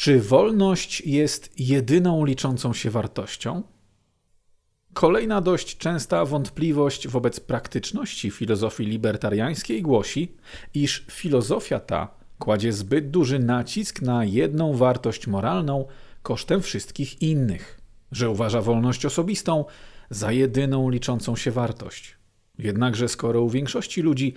[0.00, 3.62] Czy wolność jest jedyną liczącą się wartością?
[4.92, 10.36] Kolejna dość częsta wątpliwość wobec praktyczności filozofii libertariańskiej głosi,
[10.74, 15.86] iż filozofia ta kładzie zbyt duży nacisk na jedną wartość moralną
[16.22, 17.80] kosztem wszystkich innych,
[18.12, 19.64] że uważa wolność osobistą
[20.10, 22.16] za jedyną liczącą się wartość.
[22.58, 24.34] Jednakże skoro u większości ludzi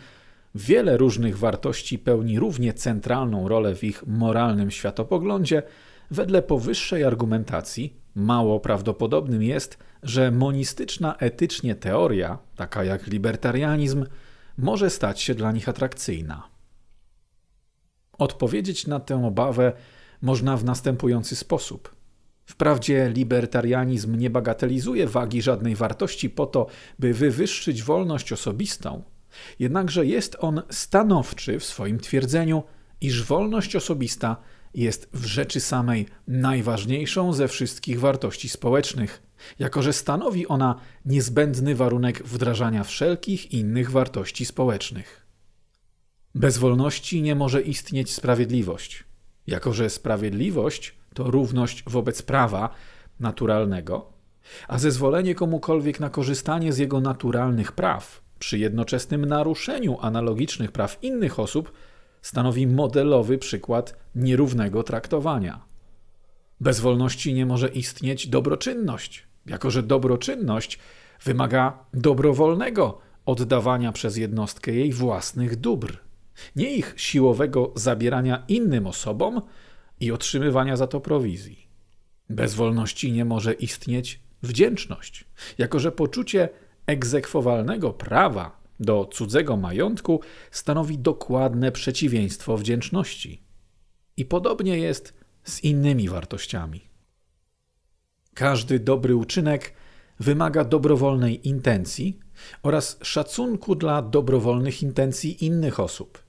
[0.55, 5.63] wiele różnych wartości pełni równie centralną rolę w ich moralnym światopoglądzie,
[6.11, 14.05] wedle powyższej argumentacji mało prawdopodobnym jest, że monistyczna etycznie teoria, taka jak libertarianizm,
[14.57, 16.49] może stać się dla nich atrakcyjna.
[18.17, 19.73] Odpowiedzieć na tę obawę
[20.21, 21.95] można w następujący sposób.
[22.45, 26.67] Wprawdzie libertarianizm nie bagatelizuje wagi żadnej wartości po to,
[26.99, 29.03] by wywyższyć wolność osobistą,
[29.59, 32.63] jednakże jest on stanowczy w swoim twierdzeniu,
[33.01, 34.37] iż wolność osobista
[34.73, 39.23] jest w rzeczy samej najważniejszą ze wszystkich wartości społecznych,
[39.59, 40.75] jako że stanowi ona
[41.05, 45.25] niezbędny warunek wdrażania wszelkich innych wartości społecznych.
[46.35, 49.03] Bez wolności nie może istnieć sprawiedliwość,
[49.47, 52.69] jako że sprawiedliwość to równość wobec prawa
[53.19, 54.13] naturalnego,
[54.67, 61.39] a zezwolenie komukolwiek na korzystanie z jego naturalnych praw przy jednoczesnym naruszeniu analogicznych praw innych
[61.39, 61.71] osób
[62.21, 65.65] stanowi modelowy przykład nierównego traktowania.
[66.59, 70.79] Bez wolności nie może istnieć dobroczynność, jako że dobroczynność
[71.23, 75.97] wymaga dobrowolnego oddawania przez jednostkę jej własnych dóbr,
[76.55, 79.41] nie ich siłowego zabierania innym osobom
[79.99, 81.67] i otrzymywania za to prowizji.
[82.29, 85.25] Bez wolności nie może istnieć wdzięczność,
[85.57, 86.49] jako że poczucie
[86.85, 90.19] egzekwowalnego prawa do cudzego majątku
[90.51, 93.43] stanowi dokładne przeciwieństwo wdzięczności.
[94.17, 96.81] I podobnie jest z innymi wartościami.
[98.33, 99.73] Każdy dobry uczynek
[100.19, 102.19] wymaga dobrowolnej intencji
[102.63, 106.23] oraz szacunku dla dobrowolnych intencji innych osób.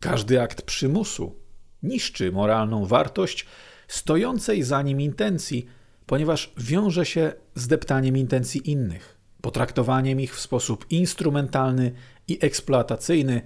[0.00, 1.36] Każdy akt przymusu
[1.82, 3.46] niszczy moralną wartość
[3.88, 5.66] stojącej za nim intencji,
[6.06, 11.92] ponieważ wiąże się z deptaniem intencji innych potraktowaniem ich w sposób instrumentalny
[12.28, 13.42] i eksploatacyjny,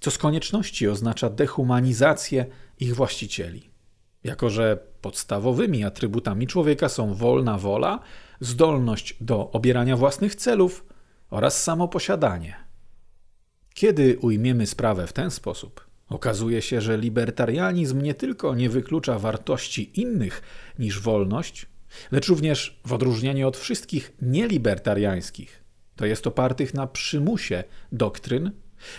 [0.00, 2.46] co z konieczności oznacza dehumanizację
[2.80, 3.70] ich właścicieli.
[4.24, 8.00] Jako, że podstawowymi atrybutami człowieka są wolna wola,
[8.40, 10.84] zdolność do obierania własnych celów
[11.30, 12.56] oraz samoposiadanie.
[13.74, 20.00] Kiedy ujmiemy sprawę w ten sposób, okazuje się, że libertarianizm nie tylko nie wyklucza wartości
[20.00, 20.42] innych
[20.78, 21.66] niż wolność,
[22.12, 25.64] lecz również w odróżnieniu od wszystkich nielibertariańskich,
[25.96, 28.50] to jest opartych na przymusie doktryn,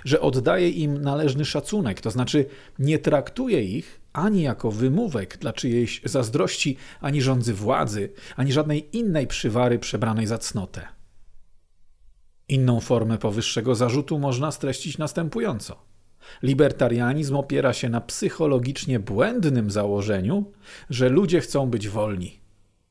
[0.05, 2.45] że oddaje im należny szacunek, to znaczy
[2.79, 9.27] nie traktuje ich ani jako wymówek dla czyjejś zazdrości, ani rządzy władzy, ani żadnej innej
[9.27, 10.87] przywary przebranej za cnotę.
[12.49, 15.87] Inną formę powyższego zarzutu można streścić następująco.
[16.43, 20.51] Libertarianizm opiera się na psychologicznie błędnym założeniu,
[20.89, 22.39] że ludzie chcą być wolni.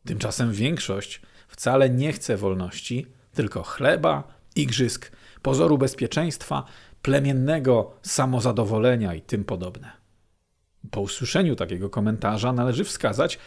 [0.07, 4.25] Tymczasem większość wcale nie chce wolności, tylko chleba,
[4.57, 5.13] igrzysk,
[5.43, 6.65] pozoru bezpieczeństwa,
[7.03, 9.91] plemiennego samozadowolenia i tym podobne.
[10.91, 13.39] Po usłyszeniu takiego komentarza należy wskazać,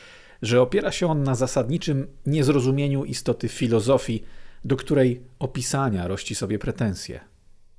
[0.41, 4.23] że opiera się on na zasadniczym niezrozumieniu istoty filozofii,
[4.65, 7.19] do której opisania rości sobie pretensje.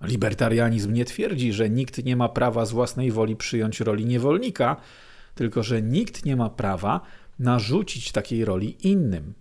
[0.01, 4.77] Libertarianizm nie twierdzi, że nikt nie ma prawa z własnej woli przyjąć roli niewolnika,
[5.35, 7.01] tylko że nikt nie ma prawa
[7.41, 9.35] narzucić takiej roli innym.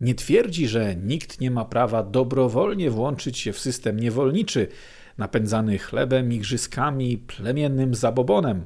[0.00, 4.68] Nie twierdzi, że nikt nie ma prawa dobrowolnie włączyć się w system niewolniczy,
[5.18, 8.64] napędzany chlebem, igrzyskami, plemiennym zabobonem,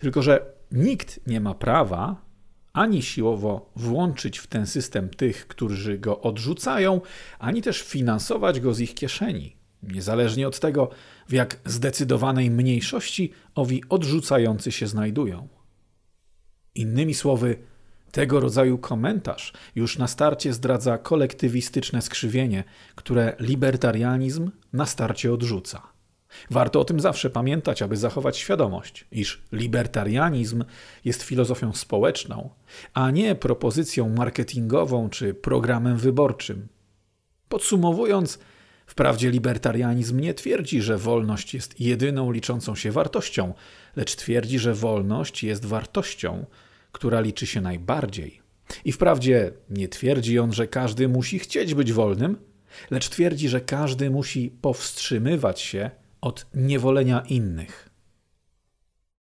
[0.00, 2.24] tylko że nikt nie ma prawa
[2.72, 7.00] ani siłowo włączyć w ten system tych, którzy go odrzucają,
[7.38, 10.90] ani też finansować go z ich kieszeni, niezależnie od tego,
[11.28, 15.48] w jak zdecydowanej mniejszości owi odrzucający się znajdują.
[16.74, 17.56] Innymi słowy,
[18.14, 22.64] tego rodzaju komentarz już na starcie zdradza kolektywistyczne skrzywienie,
[22.94, 25.82] które libertarianizm na starcie odrzuca.
[26.50, 30.64] Warto o tym zawsze pamiętać, aby zachować świadomość, iż libertarianizm
[31.04, 32.50] jest filozofią społeczną,
[32.94, 36.68] a nie propozycją marketingową czy programem wyborczym.
[37.48, 38.38] Podsumowując,
[38.86, 43.54] wprawdzie libertarianizm nie twierdzi, że wolność jest jedyną liczącą się wartością,
[43.96, 46.46] lecz twierdzi, że wolność jest wartością,
[46.94, 48.40] która liczy się najbardziej.
[48.84, 52.36] I wprawdzie nie twierdzi on, że każdy musi chcieć być wolnym,
[52.90, 57.93] lecz twierdzi, że każdy musi powstrzymywać się od niewolenia innych.